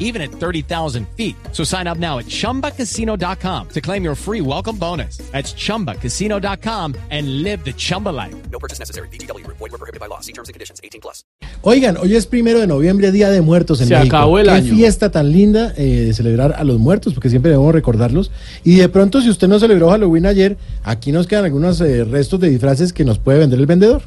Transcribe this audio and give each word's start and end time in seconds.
even 0.00 0.20
at 0.20 0.30
30,000 0.32 1.06
feet. 1.16 1.36
So 1.52 1.62
sign 1.62 1.86
up 1.86 1.98
now 1.98 2.18
at 2.18 2.26
chumbacasino.com 2.26 3.68
to 3.68 3.80
claim 3.80 4.02
your 4.02 4.16
free 4.16 4.40
welcome 4.40 4.76
bonus. 4.76 5.18
That's 5.30 5.54
chumbacasino.com 5.54 6.94
and 7.10 7.42
live 7.44 7.64
the 7.64 7.72
Chumba 7.72 8.08
life. 8.10 8.34
No 8.50 8.58
purchase 8.58 8.80
necessary. 8.80 9.06
BGW. 9.12 9.46
Void 9.46 9.60
were 9.70 9.78
prohibited 9.78 10.00
by 10.00 10.06
law. 10.08 10.18
See 10.20 10.32
terms 10.32 10.48
and 10.48 10.54
conditions. 10.54 10.80
18 10.82 11.00
plus. 11.00 11.24
Oigan, 11.62 11.96
hoy 11.98 12.16
es 12.16 12.26
primero 12.26 12.58
de 12.58 12.66
noviembre, 12.66 13.12
Día 13.12 13.30
de 13.30 13.42
Muertos 13.42 13.80
en 13.82 13.88
Se 13.88 13.94
México. 13.94 14.16
acabó 14.16 14.38
el 14.38 14.46
Qué 14.46 14.52
año. 14.52 14.74
fiesta 14.74 15.10
tan 15.10 15.30
linda 15.30 15.74
eh, 15.76 16.06
de 16.06 16.14
celebrar 16.14 16.54
a 16.56 16.64
los 16.64 16.78
muertos, 16.78 17.12
porque 17.12 17.28
siempre 17.28 17.50
debemos 17.50 17.74
recordarlos. 17.74 18.30
Y 18.64 18.76
de 18.76 18.88
pronto, 18.88 19.20
si 19.20 19.28
usted 19.28 19.46
no 19.46 19.58
celebró 19.60 19.90
Halloween 19.90 20.24
ayer, 20.26 20.56
aquí 20.84 21.12
nos 21.12 21.26
quedan 21.26 21.44
algunos 21.44 21.80
eh, 21.82 22.04
restos 22.04 22.40
de 22.40 22.48
disfraces 22.48 22.92
que 22.94 23.04
nos 23.04 23.18
puede 23.18 23.40
vender 23.40 23.58
el 23.60 23.66
vendedor. 23.66 24.02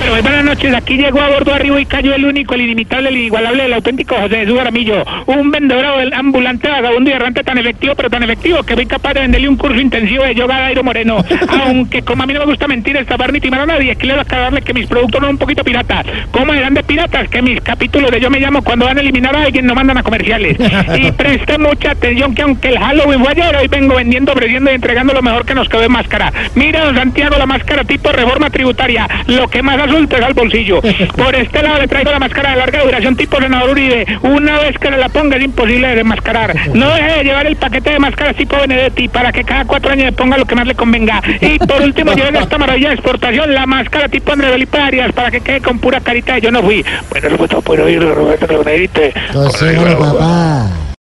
Pero 0.00 0.12
muy 0.12 0.22
buenas 0.22 0.44
noches, 0.44 0.74
aquí 0.74 0.96
llegó 0.96 1.20
a 1.20 1.28
bordo 1.28 1.52
arriba 1.52 1.78
y 1.78 1.84
cayó 1.84 2.14
el 2.14 2.24
único, 2.24 2.54
el 2.54 2.62
inimitable, 2.62 3.10
el 3.10 3.18
inigualable, 3.18 3.66
el 3.66 3.72
auténtico 3.74 4.14
José 4.14 4.38
Jesús 4.38 4.58
Aramillo, 4.58 5.04
un 5.26 5.50
vendedor 5.50 5.84
ambulante, 6.14 6.68
vagabundo 6.70 7.10
y 7.10 7.12
errante 7.12 7.44
tan 7.44 7.58
efectivo, 7.58 7.94
pero 7.94 8.08
tan 8.08 8.22
efectivo 8.22 8.62
que 8.62 8.74
fui 8.74 8.86
capaz 8.86 9.12
de 9.12 9.20
venderle 9.20 9.50
un 9.50 9.56
curso 9.56 9.78
intensivo 9.78 10.24
de 10.24 10.34
yoga 10.34 10.56
a 10.56 10.60
Dairo 10.62 10.82
Moreno. 10.82 11.22
Aunque 11.66 12.00
como 12.00 12.22
a 12.22 12.26
mí 12.26 12.32
no 12.32 12.40
me 12.40 12.46
gusta 12.46 12.66
mentir, 12.66 12.96
estafar 12.96 13.30
ni 13.30 13.40
timar 13.40 13.60
a 13.60 13.66
nadie, 13.66 13.90
a 13.90 14.20
aclararle 14.20 14.62
que 14.62 14.72
mis 14.72 14.86
productos 14.86 15.20
son 15.20 15.30
un 15.30 15.38
poquito 15.38 15.62
piratas. 15.62 16.06
¿Cómo 16.30 16.54
eran 16.54 16.72
de 16.72 16.82
piratas? 16.82 17.28
Que 17.28 17.42
mis 17.42 17.60
capítulos 17.60 18.10
de 18.10 18.20
Yo 18.20 18.30
Me 18.30 18.40
Llamo 18.40 18.62
cuando 18.62 18.86
van 18.86 18.96
a 18.96 19.02
eliminar 19.02 19.36
a 19.36 19.42
alguien 19.42 19.66
no 19.66 19.74
mandan 19.74 19.98
a 19.98 20.02
comerciales. 20.02 20.56
Y 20.96 21.12
preste 21.12 21.58
mucha 21.58 21.92
atención 21.92 22.34
que 22.34 22.42
aunque 22.42 22.68
el 22.68 22.78
Halloween 22.78 23.20
fue 23.20 23.32
ayer, 23.32 23.54
hoy 23.54 23.68
vengo 23.68 23.94
vendiendo, 23.94 24.32
ofreciendo 24.32 24.70
y 24.70 24.74
entregando 24.74 25.12
lo 25.12 25.22
mejor 25.22 25.44
que 25.44 25.54
nos 25.54 25.68
quedó 25.68 25.82
de 25.82 25.88
máscara. 25.88 26.32
Mira, 26.54 26.84
don 26.84 26.96
Santiago, 26.96 27.36
la 27.36 27.46
máscara 27.46 27.84
tipo 27.84 28.10
reforma 28.12 28.50
tributaria, 28.50 29.06
lo 29.26 29.48
que 29.48 29.62
más 29.62 29.89
es 29.98 30.22
al 30.22 30.34
bolsillo. 30.34 30.80
Por 31.16 31.34
este 31.34 31.62
lado 31.62 31.80
le 31.80 31.88
traigo 31.88 32.10
la 32.10 32.18
máscara 32.18 32.50
de 32.50 32.56
larga 32.56 32.82
duración 32.82 33.16
tipo 33.16 33.38
senador 33.38 33.70
Uribe. 33.70 34.06
Una 34.22 34.58
vez 34.58 34.78
que 34.78 34.90
la 34.90 35.08
ponga 35.08 35.36
es 35.36 35.44
imposible 35.44 35.88
de 35.88 35.96
desmascarar. 35.96 36.54
No 36.74 36.94
deje 36.94 37.18
de 37.18 37.24
llevar 37.24 37.46
el 37.46 37.56
paquete 37.56 37.90
de 37.90 37.98
máscaras 37.98 38.36
tipo 38.36 38.56
Benedetti 38.56 39.08
para 39.08 39.32
que 39.32 39.44
cada 39.44 39.64
cuatro 39.64 39.92
años 39.92 40.06
le 40.06 40.12
ponga 40.12 40.36
lo 40.36 40.44
que 40.44 40.54
más 40.54 40.66
le 40.66 40.74
convenga. 40.74 41.22
Y 41.40 41.58
por 41.58 41.82
último 41.82 42.12
lleven 42.12 42.36
esta 42.36 42.58
maravilla 42.58 42.88
de 42.88 42.94
exportación, 42.94 43.54
la 43.54 43.66
máscara 43.66 44.08
tipo 44.08 44.32
André 44.32 44.50
Felipe 44.50 44.78
Arias 44.78 45.12
para 45.12 45.30
que 45.30 45.40
quede 45.40 45.60
con 45.60 45.78
pura 45.78 46.00
carita 46.00 46.34
de 46.34 46.40
yo 46.40 46.50
no 46.50 46.62
fui. 46.62 46.84
Bueno, 47.10 47.28
eso 47.28 47.36
fue 47.36 47.48
todo 47.48 47.62
por 47.62 47.80
oír, 47.80 48.00
Roberto 48.00 48.46
Benedetti. 48.46 49.18
Entonces, 49.28 49.78
papá. 49.78 50.68